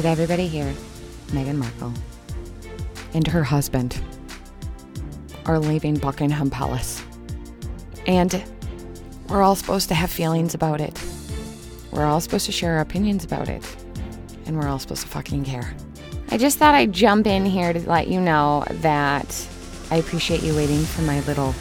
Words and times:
Did 0.00 0.08
everybody 0.08 0.48
hear? 0.48 0.74
Meghan 1.26 1.56
Markle 1.56 1.92
and 3.12 3.26
her 3.26 3.44
husband 3.44 4.02
are 5.44 5.58
leaving 5.58 5.98
Buckingham 5.98 6.48
Palace. 6.48 7.04
And 8.06 8.42
we're 9.28 9.42
all 9.42 9.54
supposed 9.54 9.88
to 9.88 9.94
have 9.94 10.10
feelings 10.10 10.54
about 10.54 10.80
it. 10.80 10.98
We're 11.90 12.06
all 12.06 12.22
supposed 12.22 12.46
to 12.46 12.52
share 12.52 12.76
our 12.76 12.80
opinions 12.80 13.24
about 13.24 13.50
it. 13.50 13.62
And 14.46 14.58
we're 14.58 14.68
all 14.68 14.78
supposed 14.78 15.02
to 15.02 15.08
fucking 15.08 15.44
care. 15.44 15.74
I 16.30 16.38
just 16.38 16.56
thought 16.56 16.74
I'd 16.74 16.94
jump 16.94 17.26
in 17.26 17.44
here 17.44 17.74
to 17.74 17.80
let 17.80 18.08
you 18.08 18.22
know 18.22 18.64
that 18.70 19.48
I 19.90 19.96
appreciate 19.96 20.42
you 20.42 20.56
waiting 20.56 20.80
for 20.80 21.02
my 21.02 21.20
little 21.26 21.52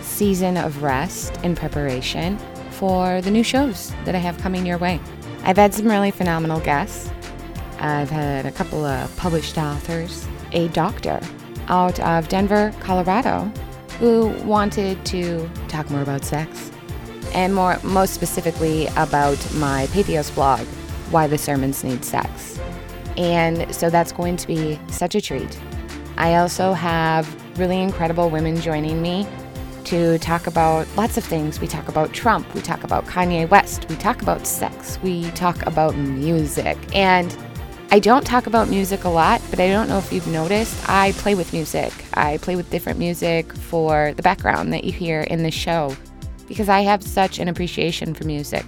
season 0.00 0.56
of 0.56 0.82
rest 0.82 1.38
and 1.42 1.58
preparation 1.58 2.38
for 2.70 3.20
the 3.20 3.30
new 3.30 3.44
shows 3.44 3.92
that 4.06 4.14
I 4.14 4.18
have 4.18 4.38
coming 4.38 4.64
your 4.64 4.78
way. 4.78 4.98
I've 5.42 5.58
had 5.58 5.74
some 5.74 5.88
really 5.88 6.10
phenomenal 6.10 6.60
guests. 6.60 7.10
I've 7.80 8.10
had 8.10 8.44
a 8.44 8.52
couple 8.52 8.84
of 8.84 9.14
published 9.16 9.56
authors, 9.56 10.26
a 10.52 10.68
doctor 10.68 11.18
out 11.68 11.98
of 12.00 12.28
Denver, 12.28 12.74
Colorado, 12.80 13.50
who 13.98 14.28
wanted 14.44 15.04
to 15.06 15.48
talk 15.68 15.90
more 15.90 16.02
about 16.02 16.24
sex 16.24 16.70
and 17.32 17.54
more 17.54 17.78
most 17.82 18.12
specifically 18.12 18.86
about 18.96 19.38
my 19.54 19.86
Patheos 19.88 20.34
blog, 20.34 20.60
Why 21.10 21.26
the 21.26 21.38
Sermons 21.38 21.82
Need 21.82 22.04
Sex. 22.04 22.58
And 23.16 23.74
so 23.74 23.88
that's 23.88 24.12
going 24.12 24.36
to 24.36 24.46
be 24.46 24.78
such 24.88 25.14
a 25.14 25.20
treat. 25.20 25.58
I 26.16 26.36
also 26.36 26.72
have 26.74 27.58
really 27.58 27.80
incredible 27.80 28.28
women 28.28 28.60
joining 28.60 29.00
me 29.00 29.26
to 29.84 30.18
talk 30.18 30.46
about 30.46 30.86
lots 30.96 31.16
of 31.16 31.24
things. 31.24 31.60
We 31.60 31.66
talk 31.66 31.88
about 31.88 32.12
Trump, 32.12 32.52
we 32.54 32.60
talk 32.60 32.84
about 32.84 33.06
Kanye 33.06 33.48
West, 33.48 33.88
we 33.88 33.96
talk 33.96 34.20
about 34.22 34.46
sex, 34.46 34.98
we 35.02 35.30
talk 35.30 35.64
about 35.66 35.96
music. 35.96 36.76
And 36.94 37.34
I 37.92 37.98
don't 37.98 38.24
talk 38.24 38.46
about 38.46 38.68
music 38.68 39.02
a 39.02 39.08
lot, 39.08 39.42
but 39.50 39.58
I 39.58 39.66
don't 39.66 39.88
know 39.88 39.98
if 39.98 40.12
you've 40.12 40.28
noticed, 40.28 40.88
I 40.88 41.10
play 41.12 41.34
with 41.34 41.52
music. 41.52 41.92
I 42.14 42.38
play 42.38 42.54
with 42.54 42.70
different 42.70 43.00
music 43.00 43.52
for 43.52 44.12
the 44.14 44.22
background 44.22 44.72
that 44.72 44.84
you 44.84 44.92
hear 44.92 45.22
in 45.22 45.42
the 45.42 45.50
show 45.50 45.96
because 46.46 46.68
I 46.68 46.80
have 46.82 47.02
such 47.02 47.40
an 47.40 47.48
appreciation 47.48 48.14
for 48.14 48.24
music. 48.24 48.64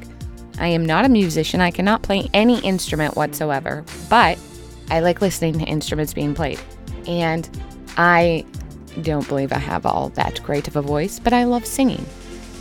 I 0.59 0.67
am 0.67 0.85
not 0.85 1.05
a 1.05 1.09
musician, 1.09 1.61
I 1.61 1.71
cannot 1.71 2.03
play 2.03 2.29
any 2.35 2.59
instrument 2.63 3.15
whatsoever, 3.15 3.85
but 4.11 4.41
I 4.91 4.99
like 4.99 5.21
listening 5.21 5.57
to 5.61 5.65
instruments 5.67 6.13
being 6.13 6.35
played. 6.35 6.61
And 7.07 7.49
I 7.97 8.45
don't 9.03 9.27
believe 9.29 9.53
I 9.53 9.59
have 9.59 9.87
all 9.87 10.09
that 10.11 10.43
great 10.43 10.67
of 10.67 10.75
a 10.75 10.83
voice, 10.83 11.21
but 11.21 11.33
I 11.33 11.45
love 11.45 11.65
singing. 11.65 12.05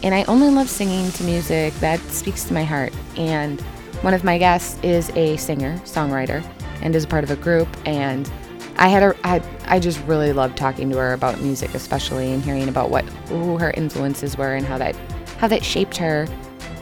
And 0.04 0.14
I 0.14 0.26
only 0.26 0.50
love 0.50 0.70
singing 0.70 1.12
to 1.14 1.24
music 1.24 1.74
that 1.76 2.00
speaks 2.12 2.44
to 2.46 2.54
my 2.54 2.64
heart. 2.64 2.94
And 3.18 3.64
one 4.02 4.14
of 4.14 4.24
my 4.24 4.38
guests 4.38 4.80
is 4.84 5.10
a 5.12 5.38
singer, 5.38 5.78
songwriter, 5.84 6.44
and 6.82 6.96
is 6.96 7.04
a 7.04 7.08
part 7.08 7.24
of 7.24 7.32
a 7.32 7.36
group. 7.36 7.68
And 7.86 8.30
I 8.78 8.88
had 8.88 9.04
a, 9.04 9.16
I, 9.24 9.42
I 9.66 9.80
just 9.80 10.00
really 10.06 10.34
loved 10.34 10.58
talking 10.58 10.90
to 10.90 10.98
her 10.98 11.14
about 11.14 11.40
music, 11.40 11.74
especially 11.76 12.34
and 12.34 12.44
hearing 12.44 12.68
about 12.68 12.90
what 12.90 13.06
who 13.30 13.58
her 13.58 13.72
influences 13.72 14.38
were 14.38 14.56
and 14.56 14.66
how 14.66 14.78
that 14.80 14.96
how 15.38 15.48
that 15.48 15.64
shaped 15.64 15.98
her, 15.98 16.28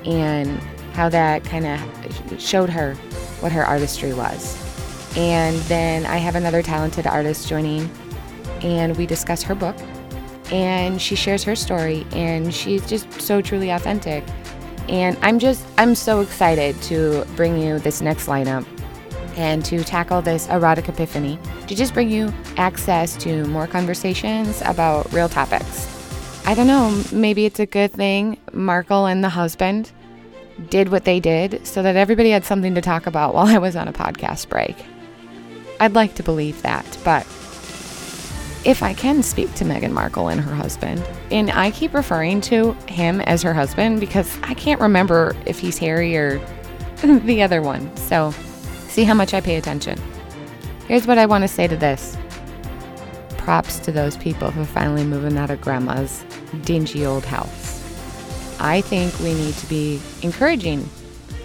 and 0.06 0.60
how 0.94 1.10
that 1.10 1.44
kind 1.44 1.66
of 1.66 2.42
showed 2.42 2.70
her 2.70 2.96
what 3.42 3.52
her 3.52 3.66
artistry 3.66 4.14
was. 4.14 4.58
And 5.18 5.58
then 5.64 6.06
I 6.06 6.18
have 6.18 6.36
another 6.36 6.62
talented 6.62 7.08
artist 7.08 7.48
joining, 7.48 7.90
and 8.62 8.96
we 8.98 9.06
discuss 9.06 9.44
her 9.44 9.56
book. 9.56 9.76
And 10.52 11.02
she 11.02 11.16
shares 11.16 11.44
her 11.44 11.56
story, 11.56 12.08
and 12.12 12.54
she's 12.54 12.88
just 12.88 13.22
so 13.22 13.42
truly 13.42 13.70
authentic. 13.70 14.24
And 14.90 15.18
I'm 15.22 15.38
just, 15.38 15.64
I'm 15.78 15.94
so 15.94 16.22
excited 16.22 16.82
to 16.84 17.24
bring 17.36 17.62
you 17.62 17.78
this 17.78 18.02
next 18.02 18.26
lineup 18.26 18.66
and 19.38 19.64
to 19.66 19.84
tackle 19.84 20.22
this 20.22 20.50
erotic 20.50 20.90
epiphany, 20.90 21.40
to 21.68 21.76
just 21.76 21.94
bring 21.94 22.10
you 22.10 22.34
access 22.58 23.16
to 23.18 23.46
more 23.46 23.68
conversations 23.68 24.62
about 24.66 25.12
real 25.14 25.30
topics. 25.30 25.88
I 26.46 26.56
don't 26.56 26.68
know, 26.68 27.04
maybe 27.12 27.46
it's 27.46 27.60
a 27.60 27.68
good 27.68 27.92
thing 27.92 28.40
Markle 28.52 29.06
and 29.06 29.24
the 29.24 29.30
husband 29.30 29.92
did 30.70 30.90
what 30.90 31.06
they 31.06 31.20
did 31.20 31.66
so 31.66 31.84
that 31.84 31.96
everybody 31.96 32.32
had 32.32 32.44
something 32.44 32.74
to 32.74 32.82
talk 32.82 33.06
about 33.06 33.36
while 33.36 33.48
I 33.48 33.60
was 33.60 33.76
on 33.76 33.88
a 33.88 33.94
podcast 33.94 34.50
break. 34.50 34.76
I'd 35.80 35.94
like 35.94 36.16
to 36.16 36.24
believe 36.24 36.62
that, 36.64 36.98
but 37.06 37.26
if 38.66 38.84
I 38.84 38.94
can 38.94 39.24
speak 39.24 39.54
to 39.56 39.64
Meghan 39.64 39.92
Markle 39.92 40.28
and 40.28 40.42
her 40.42 40.54
husband, 40.54 41.06
and 41.32 41.50
I 41.52 41.72
keep 41.72 41.94
referring 41.94 42.42
to 42.42 42.74
him 42.88 43.22
as 43.22 43.42
her 43.42 43.54
husband 43.54 44.00
because 44.00 44.38
I 44.44 44.54
can't 44.54 44.82
remember 44.82 45.36
if 45.46 45.60
he's 45.60 45.78
Harry 45.78 46.16
or 46.18 46.40
the 47.04 47.42
other 47.42 47.62
one. 47.62 47.96
So, 47.96 48.32
see 48.90 49.04
how 49.04 49.14
much 49.14 49.34
I 49.34 49.42
pay 49.42 49.56
attention. 49.56 49.98
Here's 50.88 51.08
what 51.08 51.18
I 51.18 51.26
want 51.26 51.44
to 51.44 51.48
say 51.48 51.68
to 51.68 51.78
this 51.78 52.18
props 53.38 53.80
to 53.80 53.92
those 53.92 54.18
people 54.18 54.52
who 54.52 54.62
are 54.62 54.66
finally 54.66 55.04
moving 55.04 55.38
out 55.38 55.50
of 55.50 55.62
grandma's 55.62 56.24
dingy 56.66 57.06
old 57.06 57.26
house. 57.26 57.80
I 58.60 58.82
think 58.82 59.18
we 59.20 59.34
need 59.34 59.54
to 59.56 59.66
be 59.68 60.00
encouraging 60.22 60.88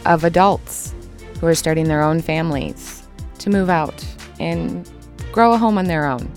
of 0.04 0.24
adults 0.24 0.92
who 1.40 1.46
are 1.46 1.54
starting 1.54 1.86
their 1.86 2.02
own 2.02 2.20
families 2.20 3.06
to 3.38 3.50
move 3.50 3.70
out 3.70 4.04
and 4.40 4.90
grow 5.32 5.52
a 5.52 5.56
home 5.56 5.78
on 5.78 5.84
their 5.84 6.06
own. 6.06 6.30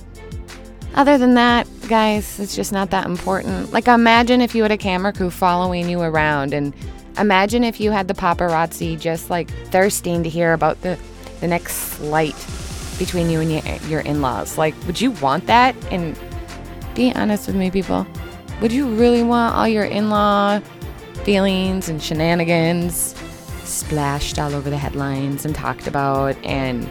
Other 0.97 1.19
than 1.19 1.35
that, 1.35 1.67
guys, 1.87 2.39
it's 2.39 2.55
just 2.55 2.71
not 2.71 2.89
that 2.89 3.05
important. 3.05 3.71
Like, 3.71 3.87
imagine 3.87 4.41
if 4.41 4.55
you 4.55 4.63
had 4.63 4.71
a 4.71 4.77
camera 4.77 5.13
crew 5.13 5.29
following 5.29 5.87
you 5.87 6.01
around, 6.01 6.55
and 6.55 6.73
imagine 7.19 7.63
if 7.63 7.79
you 7.79 7.91
had 7.91 8.07
the 8.07 8.15
paparazzi 8.15 8.99
just 8.99 9.29
like 9.29 9.47
thirsting 9.67 10.23
to 10.23 10.29
hear 10.29 10.53
about 10.53 10.81
the, 10.81 10.97
the 11.39 11.47
next 11.47 11.75
slight 11.75 12.35
between 12.97 13.29
you 13.29 13.41
and 13.41 13.51
your, 13.51 13.61
your 13.87 13.99
in 13.99 14.23
laws. 14.23 14.57
Like, 14.57 14.73
would 14.87 14.99
you 14.99 15.11
want 15.11 15.45
that? 15.45 15.75
And 15.91 16.19
be 16.95 17.13
honest 17.13 17.45
with 17.45 17.55
me, 17.55 17.69
people. 17.69 18.07
Would 18.59 18.71
you 18.71 18.87
really 18.95 19.21
want 19.21 19.53
all 19.53 19.67
your 19.67 19.85
in 19.85 20.09
law 20.09 20.59
feelings 21.23 21.89
and 21.89 22.01
shenanigans 22.01 23.13
splashed 23.65 24.39
all 24.39 24.55
over 24.55 24.71
the 24.71 24.79
headlines 24.79 25.45
and 25.45 25.53
talked 25.53 25.85
about? 25.85 26.35
And, 26.43 26.89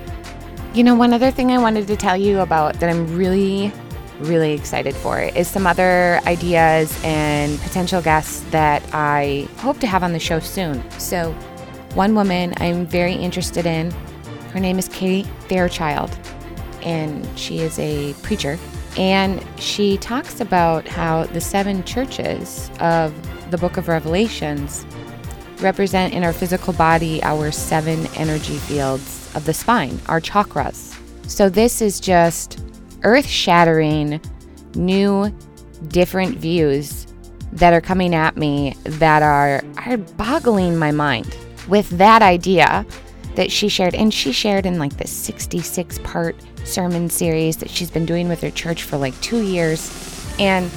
you 0.75 0.85
know, 0.85 0.95
one 0.95 1.13
other 1.13 1.33
thing 1.33 1.51
I 1.51 1.59
wanted 1.59 1.89
to 1.89 1.97
tell 1.97 2.17
you 2.17 2.39
about 2.39 2.79
that 2.79 2.89
I'm 2.89 3.17
really 3.17 3.73
really 4.21 4.53
excited 4.53 4.95
for 4.95 5.21
is 5.21 5.49
some 5.49 5.67
other 5.67 6.21
ideas 6.27 6.99
and 7.05 7.59
potential 7.61 8.01
guests 8.01 8.41
that 8.51 8.83
I 8.93 9.49
hope 9.59 9.79
to 9.81 9.87
have 9.87 10.03
on 10.03 10.13
the 10.13 10.19
show 10.19 10.41
soon. 10.41 10.83
So, 10.99 11.33
one 11.95 12.15
woman 12.15 12.55
I'm 12.59 12.87
very 12.87 13.15
interested 13.15 13.67
in, 13.67 13.91
her 14.53 14.61
name 14.61 14.79
is 14.79 14.89
Kate 14.89 15.27
Fairchild, 15.49 16.17
and 16.83 17.27
she 17.39 17.61
is 17.61 17.79
a 17.79 18.15
preacher. 18.23 18.59
And 18.97 19.45
she 19.59 19.99
talks 19.99 20.41
about 20.41 20.89
how 20.89 21.25
the 21.25 21.41
seven 21.41 21.85
churches 21.85 22.71
of 22.81 23.15
the 23.51 23.59
book 23.59 23.77
of 23.77 23.89
Revelations 23.89 24.87
represent 25.61 26.15
in 26.15 26.23
our 26.25 26.33
physical 26.33 26.73
body 26.73 27.23
our 27.23 27.51
seven 27.51 28.07
energy 28.15 28.57
fields 28.57 29.31
of 29.35 29.45
the 29.45 29.55
spine, 29.55 29.99
our 30.07 30.21
chakras. 30.21 30.95
So, 31.29 31.49
this 31.49 31.83
is 31.83 31.99
just 31.99 32.66
earth 33.03 33.27
shattering, 33.27 34.21
new, 34.75 35.35
different 35.89 36.39
views 36.39 37.07
that 37.53 37.73
are 37.73 37.81
coming 37.81 38.15
at 38.15 38.37
me 38.37 38.75
that 38.85 39.23
are, 39.23 39.63
are 39.87 39.97
boggling 39.97 40.77
my 40.77 40.91
mind 40.91 41.37
with 41.69 41.89
that 41.91 42.23
idea 42.23 42.85
that 43.35 43.51
she 43.51 43.69
shared. 43.69 43.95
And 43.95 44.13
she 44.13 44.33
shared 44.33 44.67
in 44.67 44.79
like 44.79 44.97
this 44.97 45.11
66 45.11 45.99
part 46.01 46.37
sermon 46.65 47.09
series 47.09 47.57
that 47.59 47.71
she's 47.71 47.91
been 47.91 48.07
doing 48.07 48.29
with 48.29 48.41
her 48.41 48.51
church 48.51 48.83
for 48.83 48.97
like 48.97 49.19
two 49.21 49.43
years. 49.43 49.91
And 50.39 50.71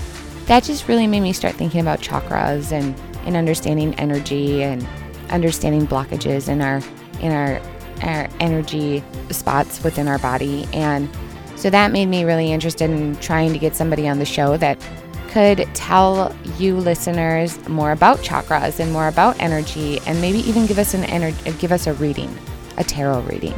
that 0.45 0.63
just 0.63 0.87
really 0.87 1.07
made 1.07 1.21
me 1.21 1.33
start 1.33 1.55
thinking 1.55 1.81
about 1.81 1.99
chakras 1.99 2.71
and, 2.71 2.97
and 3.25 3.35
understanding 3.35 3.93
energy 3.95 4.63
and 4.63 4.87
understanding 5.29 5.85
blockages 5.85 6.49
in 6.49 6.61
our 6.61 6.81
in 7.21 7.31
our 7.31 7.61
our 8.01 8.29
energy 8.39 9.03
spots 9.29 9.83
within 9.83 10.07
our 10.07 10.19
body 10.19 10.67
and 10.73 11.09
so 11.59 11.69
that 11.69 11.91
made 11.91 12.05
me 12.05 12.23
really 12.23 12.53
interested 12.53 12.89
in 12.89 13.17
trying 13.17 13.51
to 13.51 13.59
get 13.59 13.75
somebody 13.75 14.07
on 14.07 14.17
the 14.17 14.25
show 14.25 14.55
that 14.55 14.79
could 15.27 15.67
tell 15.75 16.33
you 16.57 16.77
listeners 16.77 17.67
more 17.67 17.91
about 17.91 18.19
chakras 18.19 18.79
and 18.79 18.93
more 18.93 19.09
about 19.09 19.37
energy 19.41 19.99
and 20.07 20.21
maybe 20.21 20.39
even 20.39 20.65
give 20.65 20.79
us 20.79 20.93
an 20.93 21.03
ener- 21.03 21.59
give 21.59 21.73
us 21.73 21.85
a 21.85 21.93
reading, 21.95 22.33
a 22.77 22.83
tarot 22.83 23.19
reading. 23.23 23.53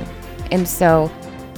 And 0.51 0.67
so 0.67 1.11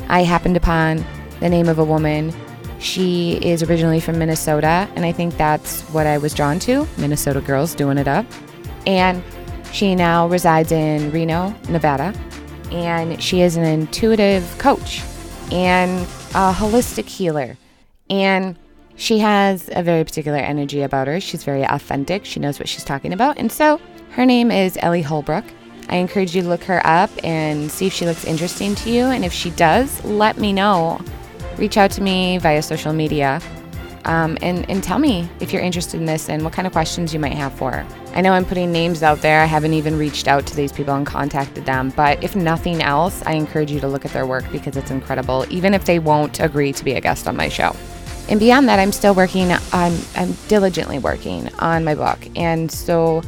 I 0.10 0.24
happened 0.24 0.58
upon 0.58 1.06
the 1.40 1.48
name 1.48 1.70
of 1.70 1.80
a 1.80 1.84
woman. 1.84 2.34
She 2.78 3.40
is 3.42 3.64
originally 3.64 4.02
from 4.02 4.20
Minnesota, 4.20 4.90
and 4.96 5.06
I 5.06 5.14
think 5.14 5.38
that's 5.38 5.82
what 5.94 6.06
I 6.06 6.18
was 6.18 6.34
drawn 6.34 6.60
to. 6.60 6.86
Minnesota 6.98 7.40
girls 7.40 7.74
doing 7.74 7.98
it 7.98 8.10
up. 8.10 8.26
And 8.86 9.24
she 9.72 9.96
now 9.96 10.28
resides 10.28 10.74
in 10.74 11.10
Reno, 11.10 11.56
Nevada, 11.70 12.14
and 12.70 13.24
she 13.24 13.42
is 13.42 13.56
an 13.56 13.64
intuitive 13.64 14.44
coach. 14.58 15.02
And 15.52 16.02
a 16.34 16.54
holistic 16.54 17.06
healer. 17.06 17.58
And 18.10 18.58
she 18.96 19.20
has 19.20 19.70
a 19.72 19.84
very 19.84 20.04
particular 20.04 20.38
energy 20.38 20.82
about 20.82 21.08
her. 21.08 21.20
She's 21.20 21.44
very 21.44 21.64
authentic. 21.64 22.26
She 22.26 22.40
knows 22.40 22.60
what 22.60 22.70
she's 22.70 22.84
talking 22.84 23.14
about. 23.14 23.38
And 23.38 23.52
so 23.52 23.80
her 24.12 24.26
name 24.26 24.52
is 24.52 24.78
Ellie 24.82 25.02
Holbrook. 25.02 25.46
I 25.90 25.98
encourage 25.98 26.36
you 26.36 26.42
to 26.44 26.48
look 26.48 26.64
her 26.64 26.86
up 26.86 27.10
and 27.24 27.72
see 27.72 27.88
if 27.88 27.94
she 27.94 28.06
looks 28.06 28.26
interesting 28.26 28.76
to 28.76 28.90
you. 28.90 29.06
And 29.06 29.26
if 29.26 29.34
she 29.34 29.50
does, 29.52 30.04
let 30.04 30.38
me 30.38 30.54
know. 30.54 31.02
Reach 31.58 31.78
out 31.78 31.92
to 31.92 32.02
me 32.02 32.38
via 32.38 32.62
social 32.62 32.94
media 32.94 33.42
um, 34.06 34.38
and, 34.42 34.70
and 34.70 34.84
tell 34.84 35.00
me 35.00 35.30
if 35.40 35.54
you're 35.54 35.62
interested 35.62 36.00
in 36.00 36.06
this 36.06 36.30
and 36.30 36.44
what 36.44 36.54
kind 36.54 36.68
of 36.68 36.74
questions 36.74 37.14
you 37.14 37.20
might 37.20 37.34
have 37.34 37.54
for 37.54 37.72
her. 37.72 37.88
I 38.14 38.22
know 38.22 38.34
I'm 38.34 38.46
putting 38.46 38.72
names 38.72 39.02
out 39.02 39.22
there. 39.22 39.42
I 39.42 39.46
haven't 39.46 39.74
even 39.74 39.98
reached 39.98 40.28
out 40.28 40.46
to 40.48 40.56
these 40.56 40.72
people 40.72 40.94
and 40.94 41.06
contacted 41.06 41.66
them. 41.66 41.92
But 41.96 42.24
if 42.24 42.36
nothing 42.36 42.82
else, 42.82 43.24
I 43.26 43.34
encourage 43.34 43.72
you 43.72 43.80
to 43.80 43.88
look 43.88 44.06
at 44.06 44.12
their 44.12 44.26
work 44.26 44.46
because 44.52 44.78
it's 44.78 44.92
incredible, 44.92 45.46
even 45.50 45.74
if 45.74 45.86
they 45.86 46.00
won't 46.00 46.40
agree 46.40 46.74
to 46.74 46.84
be 46.84 46.94
a 46.94 47.02
guest 47.02 47.28
on 47.28 47.36
my 47.36 47.50
show. 47.50 47.76
And 48.30 48.40
beyond 48.40 48.70
that, 48.70 48.80
I'm 48.80 48.92
still 48.92 49.14
working, 49.14 49.52
I'm, 49.72 49.98
I'm 50.16 50.34
diligently 50.48 51.00
working 51.00 51.54
on 51.60 51.84
my 51.84 51.96
book. 51.96 52.20
And 52.36 52.72
so, 52.72 53.22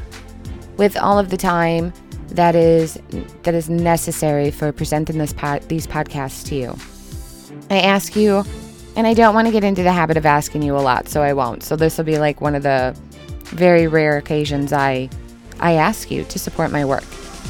with 0.78 0.98
all 0.98 1.18
of 1.18 1.30
the 1.30 1.38
time 1.38 1.94
that 2.30 2.56
is 2.56 3.00
that 3.44 3.54
is 3.54 3.70
necessary 3.70 4.52
for 4.52 4.72
presenting 4.72 5.18
this 5.18 5.32
pod, 5.32 5.62
these 5.64 5.88
podcasts 5.88 6.46
to 6.48 6.56
you, 6.56 6.76
I 7.70 7.80
ask 7.80 8.16
you 8.16 8.44
and 8.96 9.06
I 9.06 9.14
don't 9.14 9.36
want 9.36 9.48
to 9.48 9.52
get 9.52 9.64
into 9.64 9.84
the 9.84 9.92
habit 9.92 10.18
of 10.18 10.26
asking 10.26 10.64
you 10.64 10.76
a 10.76 10.80
lot, 10.80 11.10
so 11.10 11.22
I 11.22 11.34
won't. 11.34 11.64
So 11.64 11.76
this 11.76 11.98
will 11.98 12.06
be 12.06 12.18
like 12.18 12.42
one 12.42 12.56
of 12.56 12.64
the 12.64 12.96
very 13.44 13.88
rare 13.88 14.18
occasions 14.18 14.74
I 14.74 15.10
I 15.60 15.74
ask 15.74 16.12
you 16.12 16.24
to 16.26 16.40
support 16.40 16.72
my 16.72 16.84
work. 16.84 17.06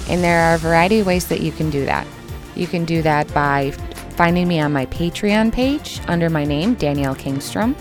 And 0.10 0.24
there 0.24 0.42
are 0.42 0.56
a 0.56 0.58
variety 0.60 1.00
of 1.00 1.08
ways 1.08 1.28
that 1.28 1.42
you 1.42 1.52
can 1.52 1.70
do 1.70 1.86
that. 1.86 2.06
You 2.56 2.68
can 2.68 2.86
do 2.86 3.02
that 3.02 3.32
by 3.34 3.72
finding 4.16 4.48
me 4.48 4.60
on 4.60 4.72
my 4.72 4.86
Patreon 4.86 5.52
page 5.52 6.00
under 6.08 6.30
my 6.30 6.46
name, 6.46 6.76
Danielle 6.76 7.16
Kingstrom. 7.16 7.76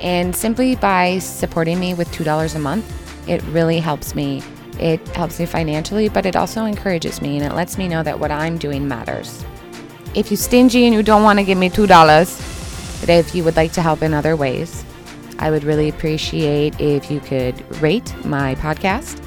And 0.00 0.36
simply 0.36 0.76
by 0.76 1.18
supporting 1.18 1.80
me 1.80 1.94
with 1.94 2.08
$2 2.08 2.54
a 2.54 2.58
month, 2.58 3.28
it 3.28 3.42
really 3.44 3.80
helps 3.80 4.14
me. 4.14 4.42
It 4.78 5.00
helps 5.08 5.40
me 5.40 5.46
financially, 5.46 6.10
but 6.10 6.26
it 6.26 6.36
also 6.36 6.66
encourages 6.66 7.22
me 7.22 7.38
and 7.38 7.46
it 7.46 7.54
lets 7.54 7.78
me 7.78 7.88
know 7.88 8.02
that 8.02 8.20
what 8.20 8.30
I'm 8.30 8.58
doing 8.58 8.86
matters. 8.86 9.42
If 10.16 10.30
you're 10.30 10.38
stingy 10.38 10.86
and 10.86 10.94
you 10.94 11.02
don't 11.02 11.22
want 11.22 11.38
to 11.38 11.44
give 11.44 11.58
me 11.58 11.68
$2, 11.68 13.00
but 13.00 13.10
if 13.10 13.34
you 13.34 13.44
would 13.44 13.54
like 13.54 13.72
to 13.72 13.82
help 13.82 14.00
in 14.00 14.14
other 14.14 14.34
ways, 14.34 14.82
I 15.38 15.50
would 15.50 15.62
really 15.62 15.90
appreciate 15.90 16.80
if 16.80 17.10
you 17.10 17.20
could 17.20 17.54
rate 17.82 18.14
my 18.24 18.54
podcast, 18.54 19.22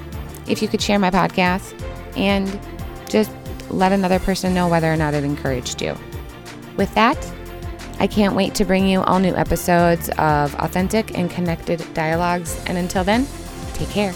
if 0.47 0.63
you 0.63 0.67
could 0.67 0.81
share 0.81 0.97
my 0.97 1.11
podcast, 1.11 1.79
and 2.17 2.59
just 3.07 3.29
let 3.69 3.91
another 3.91 4.17
person 4.17 4.55
know 4.55 4.67
whether 4.67 4.91
or 4.91 4.97
not 4.97 5.13
it 5.13 5.23
encouraged 5.23 5.79
you. 5.79 5.95
With 6.75 6.91
that, 6.95 7.17
I 7.99 8.07
can't 8.07 8.35
wait 8.35 8.55
to 8.55 8.65
bring 8.65 8.87
you 8.87 9.01
all 9.01 9.19
new 9.19 9.35
episodes 9.35 10.09
of 10.17 10.55
authentic 10.55 11.15
and 11.15 11.29
connected 11.29 11.85
dialogues. 11.93 12.59
And 12.65 12.79
until 12.79 13.03
then, 13.03 13.27
take 13.73 13.89
care. 13.89 14.15